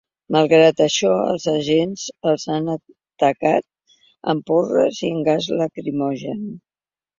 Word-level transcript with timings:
Malgrat 0.35 0.79
això, 0.85 1.11
els 1.33 1.45
agents 1.51 2.05
els 2.31 2.47
han 2.55 2.71
atacats 2.77 4.01
amb 4.35 4.49
porres 4.51 5.05
i 5.05 5.15
amb 5.15 5.31
gas 5.31 5.53
lacrimogen. 5.63 6.45